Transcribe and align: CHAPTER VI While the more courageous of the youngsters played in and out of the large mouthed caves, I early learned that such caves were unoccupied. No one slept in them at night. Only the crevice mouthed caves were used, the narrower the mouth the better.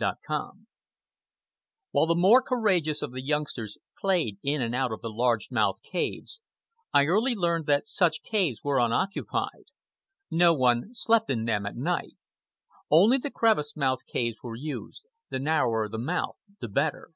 CHAPTER 0.00 0.26
VI 0.28 0.50
While 1.90 2.06
the 2.06 2.14
more 2.14 2.40
courageous 2.40 3.02
of 3.02 3.10
the 3.10 3.20
youngsters 3.20 3.78
played 4.00 4.38
in 4.44 4.62
and 4.62 4.72
out 4.72 4.92
of 4.92 5.02
the 5.02 5.10
large 5.10 5.50
mouthed 5.50 5.82
caves, 5.82 6.40
I 6.94 7.06
early 7.06 7.34
learned 7.34 7.66
that 7.66 7.88
such 7.88 8.22
caves 8.22 8.62
were 8.62 8.78
unoccupied. 8.78 9.64
No 10.30 10.54
one 10.54 10.94
slept 10.94 11.30
in 11.30 11.46
them 11.46 11.66
at 11.66 11.74
night. 11.74 12.14
Only 12.88 13.18
the 13.18 13.32
crevice 13.32 13.74
mouthed 13.76 14.06
caves 14.06 14.36
were 14.40 14.54
used, 14.54 15.02
the 15.30 15.40
narrower 15.40 15.88
the 15.88 15.98
mouth 15.98 16.36
the 16.60 16.68
better. 16.68 17.10